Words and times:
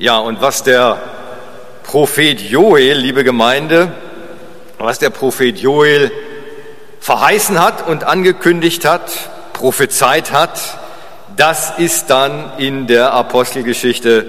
Ja, 0.00 0.18
und 0.18 0.40
was 0.40 0.62
der 0.62 0.96
Prophet 1.82 2.40
Joel, 2.40 2.98
liebe 2.98 3.24
Gemeinde, 3.24 3.90
was 4.78 5.00
der 5.00 5.10
Prophet 5.10 5.58
Joel 5.58 6.12
verheißen 7.00 7.60
hat 7.60 7.88
und 7.88 8.04
angekündigt 8.04 8.84
hat, 8.84 9.10
prophezeit 9.54 10.30
hat, 10.30 10.78
das 11.36 11.78
ist 11.78 12.10
dann 12.10 12.52
in 12.58 12.86
der 12.86 13.12
Apostelgeschichte 13.12 14.26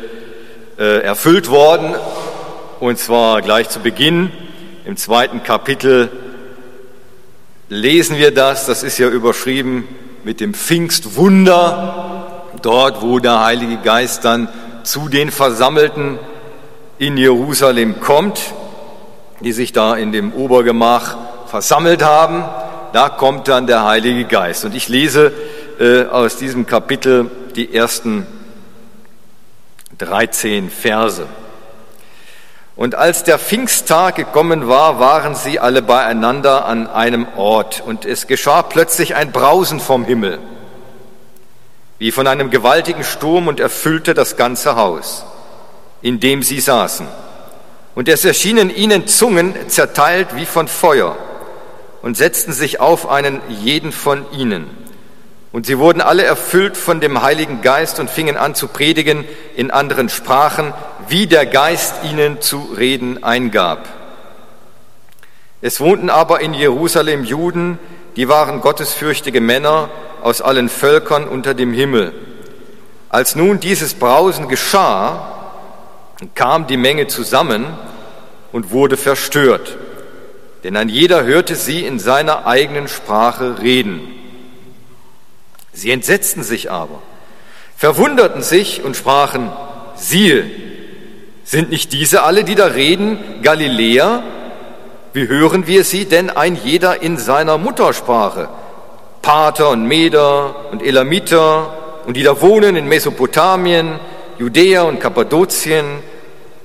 äh, 0.79 1.01
erfüllt 1.03 1.51
worden. 1.51 1.93
Und 2.79 2.97
zwar 2.97 3.43
gleich 3.43 3.69
zu 3.69 3.79
Beginn 3.79 4.31
im 4.85 4.97
zweiten 4.97 5.43
Kapitel 5.43 6.09
lesen 7.67 8.17
wir 8.17 8.33
das. 8.33 8.65
Das 8.65 8.81
ist 8.81 8.97
ja 8.97 9.07
überschrieben 9.07 9.87
mit 10.23 10.39
dem 10.39 10.55
Pfingstwunder, 10.55 12.43
dort 12.63 13.03
wo 13.03 13.19
der 13.19 13.45
Heilige 13.45 13.77
Geist 13.77 14.25
dann 14.25 14.47
zu 14.89 15.07
den 15.07 15.29
Versammelten 15.29 16.17
in 16.97 17.15
Jerusalem 17.15 17.99
kommt, 17.99 18.41
die 19.39 19.51
sich 19.51 19.71
da 19.71 19.95
in 19.95 20.11
dem 20.11 20.33
Obergemach 20.33 21.15
versammelt 21.45 22.03
haben. 22.03 22.43
Da 22.91 23.09
kommt 23.09 23.47
dann 23.47 23.67
der 23.67 23.85
Heilige 23.85 24.25
Geist. 24.25 24.65
Und 24.65 24.73
ich 24.73 24.89
lese 24.89 25.31
äh, 25.79 26.05
aus 26.05 26.37
diesem 26.37 26.65
Kapitel 26.65 27.29
die 27.55 27.73
ersten 27.73 28.25
13 29.99 30.71
Verse. 30.71 31.27
Und 32.75 32.95
als 32.95 33.23
der 33.23 33.37
Pfingsttag 33.37 34.15
gekommen 34.15 34.67
war, 34.67 34.99
waren 34.99 35.35
sie 35.35 35.59
alle 35.59 35.83
beieinander 35.83 36.65
an 36.65 36.87
einem 36.87 37.27
Ort. 37.37 37.83
Und 37.85 38.05
es 38.05 38.25
geschah 38.25 38.63
plötzlich 38.63 39.13
ein 39.13 39.31
Brausen 39.31 39.79
vom 39.79 40.03
Himmel 40.03 40.39
wie 41.99 42.11
von 42.11 42.27
einem 42.27 42.49
gewaltigen 42.49 43.03
Sturm 43.03 43.47
und 43.47 43.59
erfüllte 43.59 44.13
das 44.13 44.37
ganze 44.37 44.75
Haus, 44.75 45.25
in 46.01 46.19
dem 46.19 46.41
sie 46.41 46.61
saßen. 46.61 47.07
Und 47.93 48.07
es 48.07 48.23
erschienen 48.23 48.73
ihnen 48.73 49.07
Zungen 49.07 49.53
zerteilt 49.67 50.35
wie 50.35 50.45
von 50.45 50.67
Feuer 50.69 51.17
und 52.01 52.15
setzten 52.15 52.53
sich 52.53 52.79
auf 52.79 53.09
einen 53.09 53.41
jeden 53.49 53.91
von 53.91 54.25
ihnen. 54.31 54.69
Und 55.51 55.65
sie 55.65 55.77
wurden 55.77 56.01
alle 56.01 56.23
erfüllt 56.23 56.77
von 56.77 57.01
dem 57.01 57.21
Heiligen 57.21 57.61
Geist 57.61 57.99
und 57.99 58.09
fingen 58.09 58.37
an 58.37 58.55
zu 58.55 58.67
predigen 58.67 59.25
in 59.55 59.71
anderen 59.71 60.07
Sprachen, 60.07 60.73
wie 61.07 61.27
der 61.27 61.45
Geist 61.45 61.95
ihnen 62.09 62.39
zu 62.39 62.69
reden 62.77 63.23
eingab. 63.23 63.87
Es 65.61 65.81
wohnten 65.81 66.09
aber 66.09 66.39
in 66.39 66.53
Jerusalem 66.53 67.25
Juden, 67.25 67.79
die 68.15 68.27
waren 68.27 68.61
gottesfürchtige 68.61 69.41
Männer 69.41 69.89
aus 70.21 70.41
allen 70.41 70.69
Völkern 70.69 71.27
unter 71.27 71.53
dem 71.53 71.73
Himmel. 71.73 72.13
Als 73.09 73.35
nun 73.35 73.59
dieses 73.59 73.93
Brausen 73.93 74.47
geschah, 74.47 75.39
kam 76.35 76.67
die 76.67 76.77
Menge 76.77 77.07
zusammen 77.07 77.65
und 78.51 78.71
wurde 78.71 78.97
verstört, 78.97 79.77
denn 80.63 80.75
ein 80.75 80.89
jeder 80.89 81.23
hörte 81.23 81.55
sie 81.55 81.85
in 81.85 81.99
seiner 81.99 82.45
eigenen 82.45 82.87
Sprache 82.87 83.61
reden. 83.61 84.01
Sie 85.71 85.91
entsetzten 85.91 86.43
sich 86.43 86.69
aber, 86.69 87.01
verwunderten 87.77 88.41
sich 88.41 88.83
und 88.83 88.97
sprachen, 88.97 89.49
siehe, 89.95 90.49
sind 91.43 91.69
nicht 91.69 91.93
diese 91.93 92.23
alle, 92.23 92.43
die 92.43 92.55
da 92.55 92.65
reden, 92.65 93.41
Galiläer? 93.41 94.21
Wie 95.11 95.27
hören 95.27 95.65
wir 95.65 95.83
sie 95.83 96.05
denn 96.05 96.29
ein 96.29 96.55
jeder 96.55 97.01
in 97.01 97.17
seiner 97.17 97.57
Muttersprache? 97.57 98.47
Pater 99.23 99.71
und 99.71 99.85
Meder 99.85 100.71
und 100.71 100.83
Elamiter 100.83 102.01
und 102.05 102.15
die 102.15 102.23
da 102.23 102.41
wohnen 102.41 102.75
in 102.75 102.87
Mesopotamien, 102.87 103.99
Judäa 104.37 104.83
und 104.83 104.99
Kappadokien, 104.99 105.85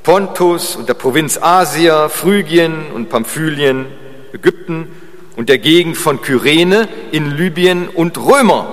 Pontus 0.03 0.77
und 0.77 0.89
der 0.89 0.95
Provinz 0.95 1.39
Asia, 1.41 2.11
Phrygien 2.11 2.87
und 2.95 3.09
Pamphylien, 3.09 3.87
Ägypten 4.35 4.89
und 5.37 5.49
der 5.49 5.59
Gegend 5.59 5.97
von 5.97 6.21
Kyrene 6.21 6.89
in 7.13 7.37
Libyen 7.37 7.89
und 7.89 8.19
Römer, 8.19 8.67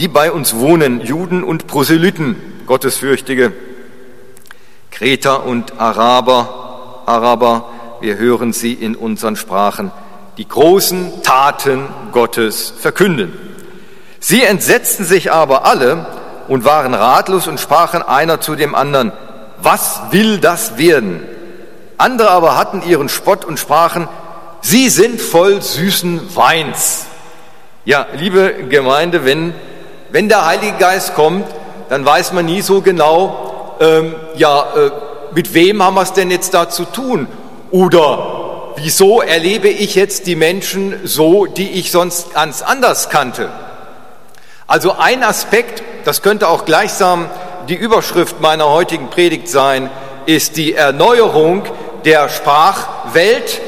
die 0.00 0.08
bei 0.08 0.32
uns 0.32 0.56
wohnen, 0.56 1.00
Juden 1.00 1.44
und 1.44 1.68
Proselyten, 1.68 2.36
Gottesfürchtige, 2.66 3.52
Kreter 4.90 5.46
und 5.46 5.78
Araber, 5.78 7.02
Araber, 7.06 7.70
wir 8.00 8.16
hören 8.16 8.52
sie 8.52 8.72
in 8.72 8.96
unseren 8.96 9.36
Sprachen 9.36 9.90
die 10.36 10.48
großen 10.48 11.22
Taten 11.22 11.88
Gottes 12.12 12.72
verkünden. 12.78 13.32
Sie 14.20 14.42
entsetzten 14.42 15.04
sich 15.04 15.30
aber 15.32 15.64
alle 15.64 16.06
und 16.48 16.64
waren 16.64 16.94
ratlos 16.94 17.46
und 17.46 17.60
sprachen 17.60 18.02
einer 18.02 18.40
zu 18.40 18.56
dem 18.56 18.74
anderen, 18.74 19.12
was 19.58 20.00
will 20.10 20.38
das 20.38 20.78
werden? 20.78 21.20
Andere 21.96 22.30
aber 22.30 22.56
hatten 22.56 22.82
ihren 22.82 23.08
Spott 23.08 23.44
und 23.44 23.58
sprachen, 23.58 24.08
sie 24.60 24.88
sind 24.88 25.20
voll 25.20 25.62
süßen 25.62 26.34
Weins. 26.36 27.06
Ja, 27.84 28.06
liebe 28.16 28.64
Gemeinde, 28.68 29.24
wenn, 29.24 29.54
wenn 30.10 30.28
der 30.28 30.46
Heilige 30.46 30.78
Geist 30.78 31.14
kommt, 31.14 31.46
dann 31.88 32.04
weiß 32.04 32.32
man 32.32 32.46
nie 32.46 32.62
so 32.62 32.80
genau, 32.80 33.76
ähm, 33.80 34.14
ja, 34.36 34.64
äh, 34.74 34.90
mit 35.34 35.52
wem 35.52 35.82
haben 35.82 35.94
wir 35.94 36.02
es 36.02 36.12
denn 36.12 36.30
jetzt 36.30 36.54
da 36.54 36.68
zu 36.68 36.84
tun? 36.84 37.26
Oder 37.70 38.72
wieso 38.76 39.20
erlebe 39.20 39.68
ich 39.68 39.94
jetzt 39.94 40.26
die 40.26 40.36
Menschen 40.36 41.00
so, 41.04 41.46
die 41.46 41.72
ich 41.72 41.90
sonst 41.90 42.34
ganz 42.34 42.62
anders 42.62 43.08
kannte? 43.10 43.50
Also 44.66 44.96
ein 44.98 45.22
Aspekt, 45.22 45.82
das 46.04 46.22
könnte 46.22 46.48
auch 46.48 46.64
gleichsam 46.64 47.28
die 47.68 47.74
Überschrift 47.74 48.40
meiner 48.40 48.68
heutigen 48.68 49.10
Predigt 49.10 49.48
sein, 49.48 49.90
ist 50.26 50.56
die 50.56 50.74
Erneuerung 50.74 51.64
der 52.04 52.28
Sprachwelt, 52.28 53.60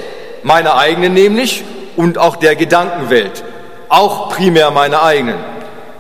meiner 0.43 0.77
eigenen 0.77 1.15
nämlich, 1.15 1.65
und 1.97 2.19
auch 2.19 2.37
der 2.37 2.57
Gedankenwelt, 2.57 3.43
auch 3.89 4.29
primär 4.31 4.71
meiner 4.71 5.03
eigenen. 5.03 5.39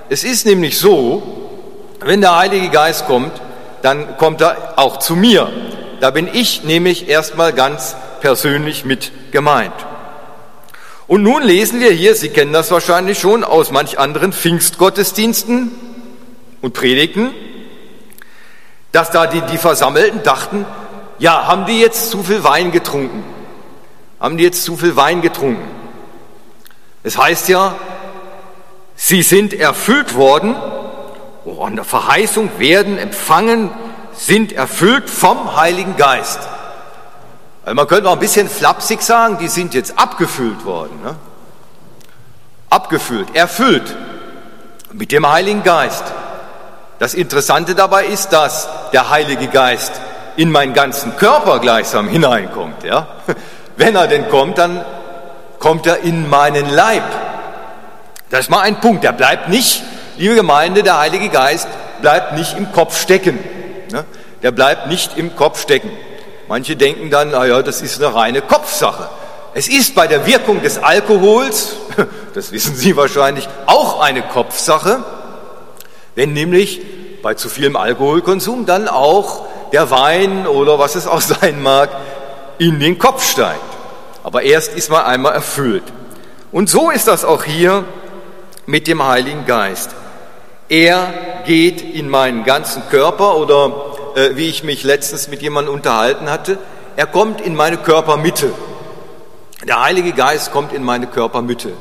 Es 0.09 0.25
ist 0.25 0.47
nämlich 0.47 0.78
so, 0.78 1.23
wenn 2.01 2.21
der 2.21 2.37
Heilige 2.37 2.69
Geist 2.69 3.07
kommt, 3.07 3.33
dann 3.83 4.17
kommt 4.19 4.41
er 4.41 4.75
auch 4.77 4.99
zu 4.99 5.17
mir. 5.17 5.49
Da 6.01 6.11
bin 6.11 6.29
ich 6.33 6.65
nämlich 6.65 7.09
erstmal 7.09 7.53
ganz 7.53 7.97
persönlich 8.21 8.84
mit 8.84 9.12
gemeint. 9.33 9.75
Und 11.07 11.23
nun 11.23 11.43
lesen 11.43 11.81
wir 11.81 11.91
hier, 11.91 12.15
Sie 12.15 12.31
kennen 12.31 12.53
das 12.53 12.71
wahrscheinlich 12.71 13.19
schon 13.19 13.45
aus 13.45 13.71
manch 13.71 13.99
anderen 13.99 14.33
Pfingstgottesdiensten 14.33 15.71
und 16.62 16.73
Predigten, 16.75 17.31
dass 18.93 19.11
da 19.11 19.27
die, 19.27 19.41
die 19.43 19.59
Versammelten 19.59 20.23
dachten, 20.23 20.67
ja, 21.19 21.47
haben 21.47 21.67
die 21.67 21.81
jetzt 21.81 22.11
zu 22.11 22.23
viel 22.23 22.43
Wein 22.45 22.73
getrunken? 22.73 23.25
Haben 24.21 24.37
die 24.37 24.45
jetzt 24.45 24.65
zu 24.65 24.77
viel 24.77 24.97
Wein 24.97 25.23
getrunken? 25.23 25.69
Es 27.03 27.17
heißt 27.17 27.49
ja, 27.49 27.77
sie 28.97 29.23
sind 29.23 29.55
erfüllt 29.55 30.15
worden, 30.15 30.57
oh, 31.45 31.63
an 31.63 31.77
der 31.77 31.84
Verheißung 31.84 32.51
werden 32.59 32.99
empfangen, 32.99 33.71
sind 34.16 34.53
erfüllt 34.53 35.10
vom 35.10 35.56
Heiligen 35.56 35.97
Geist. 35.97 36.41
Also 37.65 37.75
man 37.75 37.87
könnte 37.87 38.09
auch 38.09 38.15
ein 38.15 38.21
bisschen 38.21 38.49
flapsig 38.49 39.03
sagen, 39.03 39.38
die 39.38 39.49
sind 39.49 39.75
jetzt 39.75 39.99
abgefüllt 39.99 40.65
worden. 40.65 41.03
Ne? 41.03 41.16
Abgefüllt, 42.71 43.34
erfüllt 43.34 43.97
mit 44.93 45.12
dem 45.12 45.28
Heiligen 45.28 45.62
Geist. 45.62 46.04
Das 46.99 47.12
Interessante 47.15 47.75
dabei 47.75 48.06
ist, 48.06 48.32
dass 48.32 48.69
der 48.93 49.10
Heilige 49.10 49.49
Geist 49.49 49.93
in 50.37 50.50
meinen 50.50 50.75
ganzen 50.75 51.16
Körper 51.16 51.59
gleichsam 51.59 52.09
hineinkommt. 52.09 52.84
Ja? 52.84 53.09
Wenn 53.77 53.97
er 53.97 54.06
denn 54.06 54.28
kommt, 54.28 54.59
dann 54.59 54.84
kommt 55.59 55.87
er 55.87 55.98
in 55.98 56.28
meinen 56.31 56.71
Leib. 56.71 57.04
Das 58.31 58.41
ist 58.41 58.50
mal 58.50 58.60
ein 58.60 58.81
Punkt. 58.81 59.04
Der 59.04 59.12
bleibt 59.12 59.48
nicht, 59.48 59.83
liebe 60.16 60.34
Gemeinde, 60.34 60.83
der 60.83 60.98
Heilige 60.98 61.28
Geist 61.28 61.69
bleibt 62.01 62.34
nicht 62.34 62.57
im 62.57 62.72
Kopf 62.72 63.01
stecken. 63.01 63.39
Ne? 63.92 64.04
Der 64.42 64.50
bleibt 64.50 64.88
nicht 64.88 65.16
im 65.16 65.36
Kopf 65.36 65.60
stecken. 65.60 65.91
Manche 66.48 66.77
denken 66.77 67.10
dann, 67.10 67.30
naja, 67.30 67.62
das 67.62 67.83
ist 67.83 68.03
eine 68.03 68.15
reine 68.15 68.42
Kopfsache. 68.42 69.09
Es 69.54 69.68
ist 69.68 69.94
bei 69.94 70.06
der 70.06 70.27
Wirkung 70.27 70.62
des 70.62 70.78
Alkohols, 70.78 71.77
das 72.34 72.53
wissen 72.53 72.77
Sie 72.77 72.97
wahrscheinlich, 72.97 73.48
auch 73.66 74.00
eine 74.00 74.22
Kopfsache, 74.22 75.03
wenn 76.15 76.33
nämlich 76.33 76.80
bei 77.22 77.34
zu 77.34 77.48
vielem 77.48 77.74
Alkoholkonsum 77.77 78.66
dann 78.66 78.86
auch 78.86 79.47
der 79.72 79.91
Wein 79.91 80.47
oder 80.47 80.78
was 80.78 80.94
es 80.94 81.06
auch 81.06 81.21
sein 81.41 81.62
mag, 81.62 81.91
in 82.59 82.80
den 82.80 82.98
Kopf 82.98 83.28
steigt. 83.28 83.60
Aber 84.22 84.42
erst 84.42 84.74
ist 84.74 84.91
man 84.91 85.04
einmal 85.04 85.33
erfüllt. 85.33 85.84
Und 86.53 86.71
so 86.71 86.91
ist 86.91 87.09
das 87.09 87.24
auch 87.24 87.44
hier 87.44 87.84
mit 88.66 88.86
dem 88.86 89.06
Heiligen 89.06 89.47
Geist. 89.47 89.91
Er 90.68 91.42
geht 91.47 91.80
in 91.80 92.09
meinen 92.09 92.45
ganzen 92.45 92.89
Körper 92.89 93.36
oder 93.36 93.72
äh, 94.15 94.36
wie 94.36 94.48
ich 94.48 94.65
mich 94.65 94.83
letztens 94.83 95.28
mit 95.28 95.42
jemandem 95.42 95.74
unterhalten 95.74 96.30
hatte, 96.30 96.59
er 96.97 97.07
kommt 97.07 97.41
in 97.41 97.54
meine 97.54 97.77
Körpermitte. 97.77 98.53
Der 99.66 99.83
Heilige 99.83 100.13
Geist 100.13 100.53
kommt 100.53 100.72
in 100.72 100.83
meine 100.83 101.07
Körpermitte. 101.07 101.72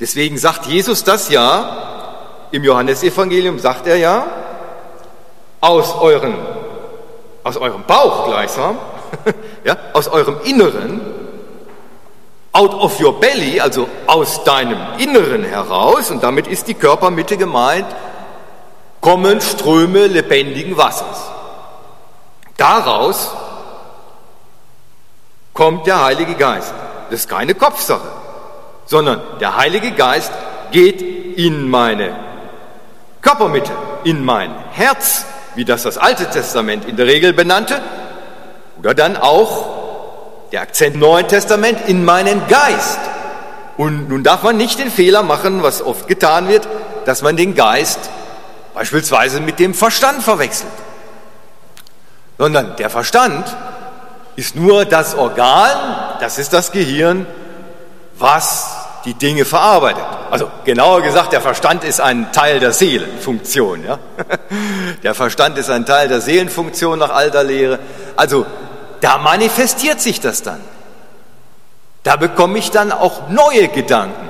Deswegen 0.00 0.38
sagt 0.38 0.66
Jesus 0.66 1.04
das 1.04 1.28
ja, 1.28 2.48
im 2.52 2.64
Johannesevangelium 2.64 3.58
sagt 3.58 3.86
er 3.86 3.96
ja, 3.96 4.26
aus 5.60 5.94
euren 6.00 6.34
aus 7.48 7.56
eurem 7.56 7.82
Bauch 7.84 8.26
gleichsam, 8.26 8.78
ja, 9.64 9.76
aus 9.92 10.08
eurem 10.08 10.36
Inneren, 10.44 11.00
out 12.58 12.74
of 12.74 13.00
your 13.00 13.20
belly, 13.20 13.60
also 13.60 13.88
aus 14.08 14.42
deinem 14.42 14.78
Inneren 14.98 15.44
heraus, 15.44 16.10
und 16.10 16.24
damit 16.24 16.48
ist 16.48 16.66
die 16.66 16.74
Körpermitte 16.74 17.36
gemeint, 17.36 17.86
kommen 19.00 19.40
Ströme 19.40 20.08
lebendigen 20.08 20.76
Wassers. 20.76 21.30
Daraus 22.56 23.32
kommt 25.54 25.86
der 25.86 26.04
Heilige 26.04 26.34
Geist. 26.34 26.74
Das 27.10 27.20
ist 27.20 27.28
keine 27.28 27.54
Kopfsache, 27.54 28.10
sondern 28.86 29.22
der 29.38 29.56
Heilige 29.56 29.92
Geist 29.92 30.32
geht 30.72 31.00
in 31.38 31.70
meine 31.70 32.16
Körpermitte, 33.20 33.70
in 34.02 34.24
mein 34.24 34.52
Herz, 34.72 35.24
wie 35.54 35.64
das 35.64 35.84
das 35.84 35.96
Alte 35.96 36.28
Testament 36.28 36.84
in 36.86 36.96
der 36.96 37.06
Regel 37.06 37.32
benannte, 37.32 37.80
oder 38.80 38.94
dann 38.94 39.16
auch 39.16 39.77
der 40.52 40.62
Akzent 40.62 40.96
Neuen 40.96 41.28
Testament 41.28 41.78
in 41.86 42.04
meinen 42.04 42.46
Geist. 42.48 42.98
Und 43.76 44.08
nun 44.08 44.24
darf 44.24 44.42
man 44.42 44.56
nicht 44.56 44.78
den 44.78 44.90
Fehler 44.90 45.22
machen, 45.22 45.62
was 45.62 45.82
oft 45.82 46.08
getan 46.08 46.48
wird, 46.48 46.66
dass 47.04 47.22
man 47.22 47.36
den 47.36 47.54
Geist 47.54 48.10
beispielsweise 48.74 49.40
mit 49.40 49.58
dem 49.58 49.74
Verstand 49.74 50.22
verwechselt. 50.22 50.70
Sondern 52.38 52.76
der 52.76 52.90
Verstand 52.90 53.44
ist 54.36 54.56
nur 54.56 54.84
das 54.84 55.14
Organ, 55.16 56.16
das 56.20 56.38
ist 56.38 56.52
das 56.52 56.72
Gehirn, 56.72 57.26
was 58.16 58.76
die 59.04 59.14
Dinge 59.14 59.44
verarbeitet. 59.44 60.04
Also 60.30 60.50
genauer 60.64 61.02
gesagt, 61.02 61.32
der 61.32 61.40
Verstand 61.40 61.84
ist 61.84 62.00
ein 62.00 62.30
Teil 62.32 62.60
der 62.60 62.72
Seelenfunktion. 62.72 63.84
Ja? 63.84 63.98
Der 65.02 65.14
Verstand 65.14 65.56
ist 65.58 65.70
ein 65.70 65.86
Teil 65.86 66.08
der 66.08 66.20
Seelenfunktion 66.20 66.98
nach 66.98 67.10
alter 67.10 67.44
Lehre. 67.44 67.78
Also 68.16 68.44
da 69.00 69.18
manifestiert 69.18 70.00
sich 70.00 70.20
das 70.20 70.42
dann. 70.42 70.60
Da 72.02 72.16
bekomme 72.16 72.58
ich 72.58 72.70
dann 72.70 72.92
auch 72.92 73.28
neue 73.28 73.68
Gedanken. 73.68 74.28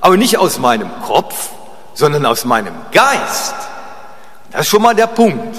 Aber 0.00 0.16
nicht 0.16 0.38
aus 0.38 0.58
meinem 0.58 0.90
Kopf, 1.02 1.50
sondern 1.94 2.26
aus 2.26 2.44
meinem 2.44 2.74
Geist. 2.92 3.54
Das 4.50 4.62
ist 4.62 4.68
schon 4.68 4.82
mal 4.82 4.94
der 4.94 5.06
Punkt. 5.06 5.56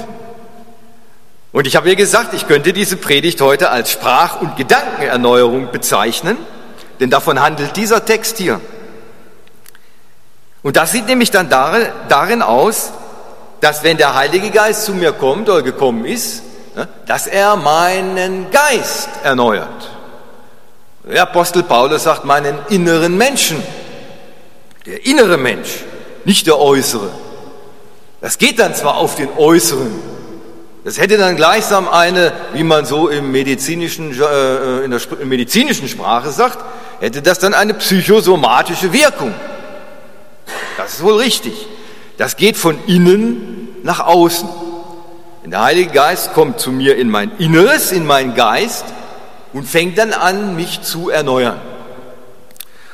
Und 1.51 1.67
ich 1.67 1.75
habe 1.75 1.87
ja 1.87 1.95
gesagt, 1.95 2.33
ich 2.33 2.47
könnte 2.47 2.73
diese 2.73 2.97
Predigt 2.97 3.39
heute 3.41 3.69
als 3.69 3.91
Sprach- 3.91 4.41
und 4.41 4.57
Gedankenerneuerung 4.57 5.71
bezeichnen, 5.71 6.37
denn 6.99 7.09
davon 7.09 7.41
handelt 7.41 7.75
dieser 7.77 8.03
Text 8.03 8.37
hier. 8.37 8.59
Und 10.63 10.75
das 10.75 10.91
sieht 10.91 11.07
nämlich 11.07 11.31
dann 11.31 11.49
darin 11.49 12.41
aus, 12.41 12.91
dass 13.61 13.83
wenn 13.83 13.97
der 13.97 14.15
Heilige 14.15 14.51
Geist 14.51 14.83
zu 14.83 14.93
mir 14.93 15.13
kommt 15.13 15.47
oder 15.47 15.61
gekommen 15.61 16.05
ist, 16.05 16.43
dass 17.05 17.27
er 17.27 17.55
meinen 17.55 18.51
Geist 18.51 19.09
erneuert. 19.23 19.91
Der 21.03 21.21
Apostel 21.23 21.63
Paulus 21.63 22.03
sagt 22.03 22.25
meinen 22.25 22.57
inneren 22.69 23.17
Menschen, 23.17 23.61
der 24.85 25.05
innere 25.05 25.37
Mensch, 25.37 25.83
nicht 26.25 26.47
der 26.47 26.59
äußere. 26.59 27.09
Das 28.21 28.37
geht 28.37 28.59
dann 28.59 28.73
zwar 28.73 28.97
auf 28.97 29.15
den 29.15 29.29
äußeren, 29.37 29.93
das 30.85 30.99
hätte 30.99 31.17
dann 31.17 31.35
gleichsam 31.35 31.87
eine, 31.87 32.31
wie 32.53 32.63
man 32.63 32.85
so 32.85 33.09
im 33.09 33.31
medizinischen, 33.31 34.11
äh, 34.11 34.83
in 34.85 34.91
der 34.91 35.01
medizinischen 35.23 35.87
Sprache 35.87 36.29
sagt, 36.29 36.63
hätte 36.99 37.23
das 37.23 37.39
dann 37.39 37.55
eine 37.55 37.73
psychosomatische 37.73 38.93
Wirkung. 38.93 39.33
Das 40.77 40.93
ist 40.93 41.03
wohl 41.03 41.15
richtig. 41.15 41.67
Das 42.19 42.37
geht 42.37 42.55
von 42.55 42.77
innen 42.85 43.69
nach 43.81 43.99
außen. 43.99 44.47
Denn 45.45 45.51
der 45.51 45.61
Heilige 45.61 45.91
Geist 45.91 46.33
kommt 46.33 46.59
zu 46.59 46.71
mir 46.71 46.97
in 46.97 47.07
mein 47.07 47.29
Inneres, 47.37 47.91
in 47.91 48.03
meinen 48.07 48.33
Geist 48.33 48.83
und 49.53 49.65
fängt 49.65 49.95
dann 49.95 50.11
an, 50.11 50.55
mich 50.55 50.81
zu 50.81 51.11
erneuern. 51.11 51.61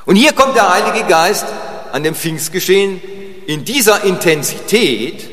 Und 0.03 0.17
hier 0.17 0.33
kommt 0.33 0.57
der 0.57 0.69
Heilige 0.69 1.07
Geist 1.07 1.45
an 1.93 2.03
dem 2.03 2.13
Pfingstgeschehen 2.13 3.01
in 3.47 3.63
dieser 3.63 4.03
Intensität, 4.03 5.29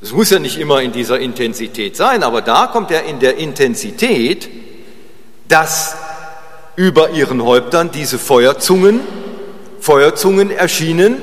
es 0.00 0.12
muss 0.12 0.30
ja 0.30 0.38
nicht 0.38 0.56
immer 0.56 0.82
in 0.82 0.92
dieser 0.92 1.18
Intensität 1.18 1.96
sein, 1.96 2.22
aber 2.22 2.42
da 2.42 2.68
kommt 2.68 2.92
er 2.92 3.06
in 3.06 3.18
der 3.18 3.36
Intensität, 3.36 4.48
dass 5.48 5.96
über 6.76 7.10
ihren 7.10 7.42
Häuptern 7.42 7.90
diese 7.90 8.20
Feuerzungen, 8.20 9.00
Feuerzungen 9.80 10.52
erschienen 10.52 11.20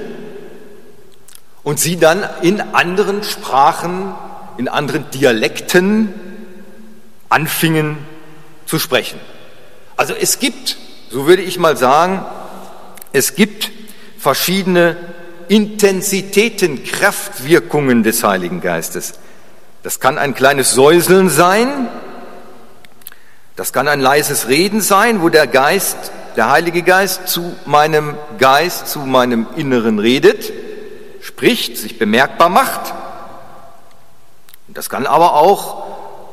und 1.63 1.79
sie 1.79 1.95
dann 1.95 2.27
in 2.41 2.59
anderen 2.59 3.23
Sprachen, 3.23 4.15
in 4.57 4.67
anderen 4.67 5.09
Dialekten 5.11 6.13
anfingen 7.29 7.97
zu 8.65 8.79
sprechen. 8.79 9.19
Also 9.97 10.13
es 10.13 10.39
gibt, 10.39 10.77
so 11.09 11.27
würde 11.27 11.41
ich 11.41 11.59
mal 11.59 11.77
sagen, 11.77 12.23
es 13.13 13.35
gibt 13.35 13.71
verschiedene 14.17 14.95
Intensitäten, 15.47 16.83
Kraftwirkungen 16.83 18.03
des 18.03 18.23
Heiligen 18.23 18.61
Geistes. 18.61 19.13
Das 19.83 19.99
kann 19.99 20.17
ein 20.17 20.33
kleines 20.33 20.71
Säuseln 20.71 21.29
sein, 21.29 21.89
das 23.55 23.73
kann 23.73 23.87
ein 23.87 23.99
leises 23.99 24.47
Reden 24.47 24.81
sein, 24.81 25.21
wo 25.21 25.29
der 25.29 25.45
Geist, 25.45 25.97
der 26.35 26.49
Heilige 26.49 26.83
Geist 26.83 27.27
zu 27.27 27.55
meinem 27.65 28.15
Geist, 28.39 28.87
zu 28.87 28.99
meinem 28.99 29.45
Inneren 29.55 29.99
redet, 29.99 30.51
spricht, 31.21 31.77
sich 31.77 31.99
bemerkbar 31.99 32.49
macht. 32.49 32.93
Das 34.73 34.89
kann 34.89 35.05
aber 35.05 35.35
auch 35.35 35.83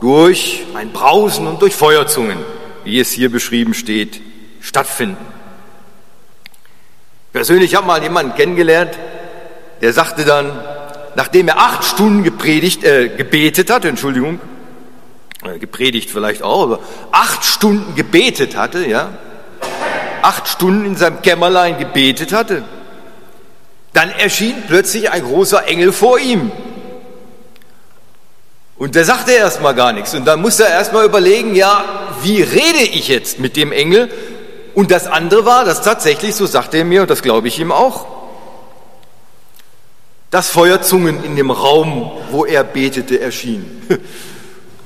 durch 0.00 0.64
ein 0.74 0.92
Brausen 0.92 1.46
und 1.46 1.60
durch 1.60 1.74
Feuerzungen, 1.74 2.38
wie 2.84 3.00
es 3.00 3.10
hier 3.10 3.30
beschrieben 3.30 3.74
steht, 3.74 4.20
stattfinden. 4.60 5.26
Persönlich 7.32 7.74
habe 7.74 7.86
mal 7.86 8.02
jemanden 8.02 8.34
kennengelernt, 8.34 8.96
der 9.80 9.92
sagte 9.92 10.24
dann, 10.24 10.52
nachdem 11.16 11.48
er 11.48 11.58
acht 11.58 11.84
Stunden 11.84 12.22
gepredigt, 12.22 12.84
äh, 12.84 13.08
gebetet 13.08 13.70
hatte, 13.70 13.88
Entschuldigung, 13.88 14.40
äh, 15.44 15.58
gepredigt 15.58 16.10
vielleicht 16.10 16.42
auch, 16.42 16.62
aber 16.62 16.80
acht 17.10 17.44
Stunden 17.44 17.94
gebetet 17.96 18.56
hatte, 18.56 18.86
ja, 18.86 19.10
acht 20.22 20.48
Stunden 20.48 20.84
in 20.84 20.96
seinem 20.96 21.22
Kämmerlein 21.22 21.78
gebetet 21.78 22.32
hatte, 22.32 22.62
dann 23.92 24.10
erschien 24.10 24.62
plötzlich 24.68 25.10
ein 25.10 25.22
großer 25.22 25.66
Engel 25.66 25.92
vor 25.92 26.18
ihm. 26.18 26.52
Und 28.78 28.94
der 28.94 29.04
sagte 29.04 29.32
erstmal 29.32 29.74
gar 29.74 29.92
nichts. 29.92 30.14
Und 30.14 30.24
dann 30.24 30.40
musste 30.40 30.64
er 30.64 30.70
erstmal 30.70 31.04
überlegen, 31.04 31.54
ja, 31.54 31.84
wie 32.22 32.40
rede 32.42 32.82
ich 32.82 33.08
jetzt 33.08 33.40
mit 33.40 33.56
dem 33.56 33.72
Engel? 33.72 34.08
Und 34.74 34.92
das 34.92 35.08
andere 35.08 35.44
war, 35.44 35.64
dass 35.64 35.82
tatsächlich, 35.82 36.36
so 36.36 36.46
sagte 36.46 36.78
er 36.78 36.84
mir, 36.84 37.02
und 37.02 37.10
das 37.10 37.22
glaube 37.22 37.48
ich 37.48 37.58
ihm 37.58 37.72
auch, 37.72 38.06
dass 40.30 40.50
Feuerzungen 40.50 41.24
in 41.24 41.34
dem 41.34 41.50
Raum, 41.50 42.12
wo 42.30 42.44
er 42.44 42.62
betete, 42.62 43.18
erschienen. 43.18 43.82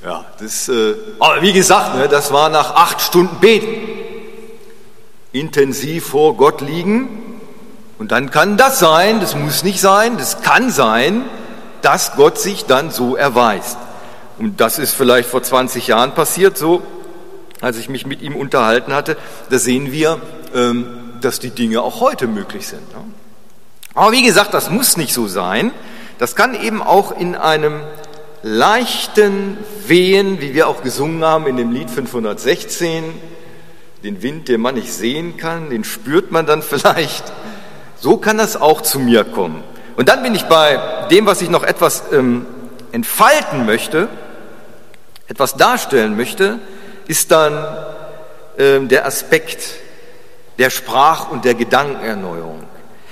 ja, 0.05 0.25
das, 0.41 0.69
äh, 0.69 0.95
aber 1.19 1.43
wie 1.43 1.53
gesagt, 1.53 1.97
ne, 1.97 2.09
das 2.09 2.33
war 2.33 2.49
nach 2.49 2.75
acht 2.75 3.03
Stunden 3.03 3.37
Beten. 3.41 3.89
Intensiv 5.33 6.07
vor 6.07 6.37
Gott 6.37 6.63
liegen. 6.63 7.41
Und 7.99 8.13
dann 8.13 8.31
kann 8.31 8.57
das 8.57 8.79
sein, 8.79 9.21
das 9.21 9.35
muss 9.35 9.65
nicht 9.65 9.81
sein, 9.81 10.17
das 10.17 10.41
kann 10.41 10.71
sein, 10.71 11.25
dass 11.83 12.17
Gott 12.17 12.39
sich 12.39 12.65
dann 12.65 12.91
so 12.91 13.17
erweist. 13.17 13.77
Und 14.39 14.61
das 14.61 14.79
ist 14.79 14.95
vielleicht 14.95 15.29
vor 15.29 15.43
20 15.43 15.87
Jahren 15.89 16.15
passiert, 16.15 16.57
so 16.57 16.83
als 17.63 17.79
ich 17.79 17.89
mich 17.89 18.07
mit 18.07 18.23
ihm 18.23 18.35
unterhalten 18.35 18.93
hatte, 18.93 19.17
da 19.49 19.59
sehen 19.59 19.93
wir, 19.93 20.21
ähm, 20.53 20.87
dass 21.21 21.39
die 21.39 21.51
Dinge 21.51 21.81
auch 21.81 22.01
heute 22.01 22.27
möglich 22.27 22.67
sind. 22.67 22.83
Aber 23.95 24.13
wie 24.13 24.23
gesagt, 24.23 24.53
das 24.53 24.69
muss 24.69 24.97
nicht 24.97 25.15
so 25.15 25.29
sein. 25.29 25.71
Das 26.19 26.35
kann 26.35 26.61
eben 26.61 26.83
auch 26.83 27.17
in 27.17 27.37
einem 27.37 27.81
leichten 28.43 29.57
Wehen, 29.87 30.41
wie 30.41 30.55
wir 30.55 30.67
auch 30.67 30.83
gesungen 30.83 31.25
haben 31.25 31.47
in 31.47 31.57
dem 31.57 31.71
Lied 31.71 31.89
516, 31.89 33.05
den 34.03 34.23
Wind, 34.23 34.49
den 34.49 34.61
man 34.61 34.75
nicht 34.75 34.93
sehen 34.93 35.37
kann, 35.37 35.71
den 35.71 35.85
spürt 35.85 36.33
man 36.33 36.47
dann 36.47 36.63
vielleicht. 36.63 37.33
So 37.97 38.17
kann 38.17 38.39
das 38.39 38.61
auch 38.61 38.81
zu 38.81 38.99
mir 38.99 39.23
kommen. 39.23 39.63
Und 39.97 40.09
dann 40.09 40.23
bin 40.23 40.35
ich 40.35 40.45
bei 40.45 40.79
dem, 41.11 41.27
was 41.27 41.43
ich 41.43 41.51
noch 41.51 41.63
etwas 41.63 42.05
ähm, 42.13 42.47
entfalten 42.93 43.67
möchte, 43.67 44.09
etwas 45.29 45.55
darstellen 45.55 46.17
möchte, 46.17 46.59
ist 47.07 47.31
dann 47.31 47.55
äh, 48.57 48.81
der 48.81 49.07
Aspekt 49.07 49.75
der 50.59 50.71
Sprach- 50.71 51.31
und 51.31 51.45
der 51.45 51.55
Gedankenerneuerung. 51.55 52.65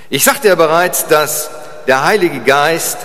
Ich 0.09 0.23
sagte 0.23 0.47
ja 0.49 0.55
bereits, 0.55 1.07
dass 1.07 1.49
der 1.87 2.03
Heilige 2.03 2.41
Geist 2.41 2.97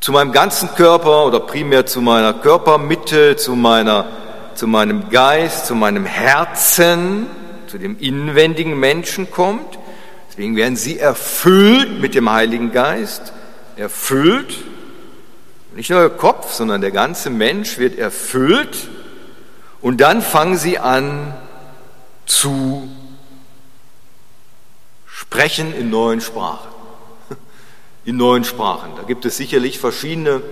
zu 0.00 0.12
meinem 0.12 0.32
ganzen 0.32 0.74
Körper 0.74 1.26
oder 1.26 1.40
primär 1.40 1.86
zu 1.86 2.00
meiner 2.00 2.34
Körpermitte, 2.34 3.36
zu, 3.36 3.56
meiner, 3.56 4.04
zu 4.54 4.66
meinem 4.66 5.10
Geist, 5.10 5.66
zu 5.66 5.74
meinem 5.74 6.04
Herzen, 6.04 7.26
zu 7.66 7.78
dem 7.78 7.98
inwendigen 7.98 8.78
Menschen 8.78 9.30
kommt. 9.30 9.78
Deswegen 10.36 10.56
werden 10.56 10.76
sie 10.76 10.98
erfüllt 10.98 11.98
mit 11.98 12.14
dem 12.14 12.30
Heiligen 12.30 12.70
Geist, 12.70 13.32
erfüllt 13.76 14.58
Nicht 15.74 15.88
nur 15.88 16.00
der 16.00 16.10
Kopf, 16.10 16.52
sondern 16.52 16.82
der 16.82 16.90
ganze 16.90 17.30
Mensch 17.30 17.78
wird 17.78 17.98
erfüllt 17.98 18.88
und 19.80 19.98
dann 20.02 20.20
fangen 20.20 20.58
sie 20.58 20.78
an 20.78 21.32
zu 22.26 22.86
sprechen 25.06 25.74
in 25.74 25.88
neuen 25.88 26.20
Sprachen. 26.20 26.68
In 28.04 28.18
neuen 28.18 28.44
Sprachen. 28.44 28.90
Da 28.96 29.04
gibt 29.04 29.24
es 29.24 29.38
sicherlich 29.38 29.78
verschiedene 29.78 30.42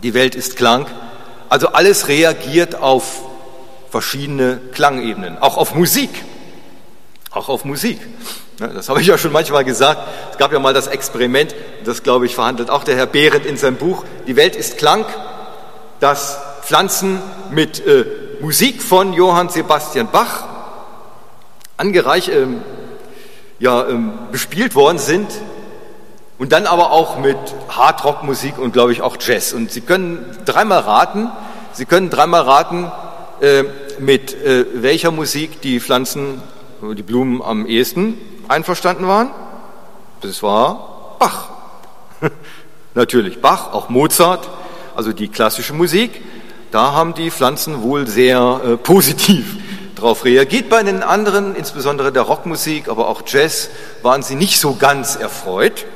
Die 0.03 0.13
Welt 0.13 0.35
ist 0.35 0.57
Klang. 0.57 0.87
Also 1.49 1.69
alles 1.69 2.09
reagiert 2.09 2.75
auf 2.75 3.23
verschiedene 3.91 4.61
Klangebenen, 4.73 5.39
auch 5.39 5.57
auf 5.57 5.75
Musik. 5.75 6.11
Auch 7.31 7.49
auf 7.49 7.65
Musik. 7.65 7.99
Das 8.59 8.89
habe 8.89 9.01
ich 9.01 9.07
ja 9.07 9.17
schon 9.17 9.33
manchmal 9.33 9.65
gesagt. 9.65 10.01
Es 10.33 10.39
gab 10.39 10.53
ja 10.53 10.59
mal 10.59 10.75
das 10.75 10.89
Experiment, 10.89 11.55
das 11.85 12.03
glaube 12.03 12.27
ich 12.27 12.35
verhandelt 12.35 12.71
auch 12.71 12.85
der 12.85 12.97
Herr 12.97 13.07
Behrendt 13.07 13.47
in 13.47 13.57
seinem 13.57 13.77
Buch. 13.77 14.05
Die 14.27 14.37
Welt 14.37 14.57
ist 14.57 14.79
Klang, 14.79 15.07
dass 16.01 16.39
Pflanzen 16.63 17.21
mit 17.51 17.87
äh, 17.87 18.05
Musik 18.41 18.83
von 18.83 19.13
Johann 19.13 19.49
Sebastian 19.49 20.09
Bach 20.13 20.45
angereicht, 21.77 22.29
ähm, 22.29 22.63
ja, 23.59 23.87
ähm, 23.89 24.13
bespielt 24.31 24.75
worden 24.77 24.99
sind 24.99 25.29
und 26.39 26.53
dann 26.53 26.67
aber 26.67 26.93
auch 26.93 27.19
mit 27.19 27.37
Hardrock-Musik 27.69 28.59
und 28.59 28.73
glaube 28.73 28.93
ich 28.93 29.03
auch 29.03 29.17
Jazz. 29.19 29.53
Und 29.53 29.73
Sie 29.73 29.81
können 29.81 30.25
dreimal 30.45 30.81
raten, 30.81 31.31
Sie 31.73 31.85
können 31.85 32.11
dreimal 32.11 32.43
raten, 32.43 32.93
äh, 33.41 33.65
mit 33.99 34.35
äh, 34.35 34.67
welcher 34.75 35.11
Musik 35.11 35.61
die 35.61 35.81
Pflanzen, 35.81 36.41
die 36.81 37.03
Blumen 37.03 37.43
am 37.43 37.67
ehesten 37.67 38.19
einverstanden 38.47 39.09
waren. 39.09 39.31
Das 40.21 40.45
war 40.45 41.17
Bach. 41.19 41.49
Natürlich 42.95 43.41
Bach, 43.41 43.73
auch 43.73 43.89
Mozart, 43.89 44.49
also 44.95 45.13
die 45.13 45.27
klassische 45.27 45.73
Musik. 45.73 46.23
Da 46.71 46.93
haben 46.93 47.15
die 47.15 47.31
Pflanzen 47.31 47.83
wohl 47.83 48.07
sehr 48.07 48.61
äh, 48.65 48.77
positiv 48.77 49.57
darauf 49.95 50.25
reagiert. 50.25 50.69
Bei 50.69 50.83
den 50.83 51.03
anderen, 51.03 51.55
insbesondere 51.55 52.13
der 52.13 52.23
Rockmusik, 52.23 52.89
aber 52.89 53.09
auch 53.09 53.23
Jazz, 53.27 53.71
waren 54.03 54.23
sie 54.23 54.35
nicht 54.35 54.61
so 54.61 54.75
ganz 54.75 55.17
erfreut. 55.17 55.87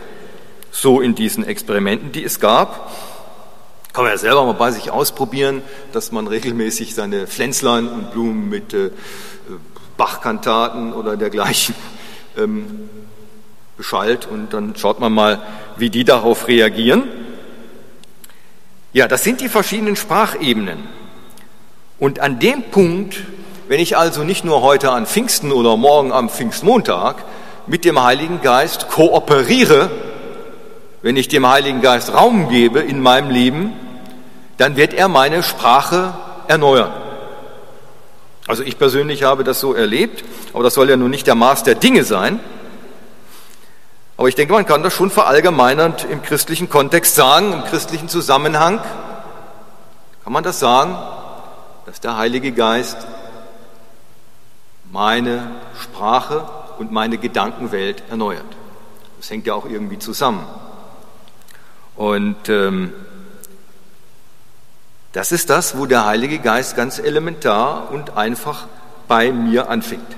So 0.70 1.02
in 1.02 1.14
diesen 1.14 1.44
Experimenten, 1.44 2.12
die 2.12 2.24
es 2.24 2.40
gab. 2.40 2.90
Kann 3.92 4.04
man 4.04 4.12
ja 4.12 4.18
selber 4.18 4.46
mal 4.46 4.54
bei 4.54 4.70
sich 4.70 4.90
ausprobieren, 4.90 5.60
dass 5.92 6.12
man 6.12 6.26
regelmäßig 6.26 6.94
seine 6.94 7.26
Pflänzlein 7.26 7.86
und 7.88 8.10
Blumen 8.12 8.48
mit 8.48 8.72
äh, 8.72 8.90
Bachkantaten 9.98 10.94
oder 10.94 11.18
dergleichen 11.18 11.74
ähm, 12.38 12.88
beschallt 13.76 14.26
und 14.26 14.54
dann 14.54 14.74
schaut 14.76 15.00
man 15.00 15.12
mal, 15.12 15.42
wie 15.76 15.90
die 15.90 16.04
darauf 16.04 16.48
reagieren. 16.48 17.04
Ja, 18.92 19.08
das 19.08 19.24
sind 19.24 19.40
die 19.40 19.48
verschiedenen 19.48 19.96
Sprachebenen. 19.96 20.78
Und 21.98 22.20
an 22.20 22.38
dem 22.38 22.64
Punkt, 22.64 23.16
wenn 23.68 23.80
ich 23.80 23.96
also 23.96 24.22
nicht 24.22 24.44
nur 24.44 24.60
heute 24.60 24.90
an 24.90 25.06
Pfingsten 25.06 25.50
oder 25.50 25.76
morgen 25.76 26.12
am 26.12 26.28
Pfingstmontag 26.28 27.24
mit 27.66 27.84
dem 27.84 28.02
Heiligen 28.02 28.42
Geist 28.42 28.88
kooperiere, 28.88 29.90
wenn 31.00 31.16
ich 31.16 31.28
dem 31.28 31.48
Heiligen 31.48 31.80
Geist 31.80 32.12
Raum 32.12 32.48
gebe 32.48 32.80
in 32.80 33.00
meinem 33.00 33.30
Leben, 33.30 33.72
dann 34.58 34.76
wird 34.76 34.92
er 34.92 35.08
meine 35.08 35.42
Sprache 35.42 36.12
erneuern. 36.48 36.92
Also 38.46 38.62
ich 38.62 38.76
persönlich 38.76 39.22
habe 39.22 39.42
das 39.42 39.60
so 39.60 39.72
erlebt, 39.72 40.22
aber 40.52 40.64
das 40.64 40.74
soll 40.74 40.90
ja 40.90 40.96
nun 40.96 41.10
nicht 41.10 41.26
der 41.26 41.34
Maß 41.34 41.62
der 41.62 41.76
Dinge 41.76 42.04
sein. 42.04 42.40
Aber 44.16 44.28
ich 44.28 44.34
denke, 44.34 44.52
man 44.52 44.66
kann 44.66 44.82
das 44.82 44.92
schon 44.92 45.10
verallgemeinernd 45.10 46.04
im 46.04 46.22
christlichen 46.22 46.68
Kontext 46.68 47.14
sagen, 47.14 47.52
im 47.52 47.64
christlichen 47.64 48.08
Zusammenhang 48.08 48.80
kann 50.24 50.32
man 50.32 50.44
das 50.44 50.60
sagen, 50.60 50.96
dass 51.86 52.00
der 52.00 52.16
Heilige 52.16 52.52
Geist 52.52 52.96
meine 54.92 55.50
Sprache 55.80 56.48
und 56.78 56.92
meine 56.92 57.18
Gedankenwelt 57.18 58.02
erneuert. 58.10 58.44
Das 59.18 59.30
hängt 59.30 59.46
ja 59.46 59.54
auch 59.54 59.66
irgendwie 59.66 59.98
zusammen. 59.98 60.46
Und 61.96 62.48
ähm, 62.48 62.92
das 65.12 65.32
ist 65.32 65.50
das, 65.50 65.76
wo 65.76 65.86
der 65.86 66.06
Heilige 66.06 66.38
Geist 66.38 66.76
ganz 66.76 66.98
elementar 66.98 67.90
und 67.90 68.16
einfach 68.16 68.66
bei 69.08 69.32
mir 69.32 69.68
anfängt. 69.68 70.16